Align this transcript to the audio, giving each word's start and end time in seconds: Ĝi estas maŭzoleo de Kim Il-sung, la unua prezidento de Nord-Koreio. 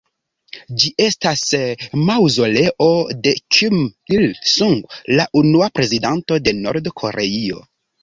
Ĝi 0.83 0.87
estas 1.07 1.43
maŭzoleo 2.07 2.89
de 3.27 3.35
Kim 3.59 3.85
Il-sung, 4.19 4.77
la 5.23 5.31
unua 5.45 5.73
prezidento 5.81 6.43
de 6.49 6.59
Nord-Koreio. 6.67 7.67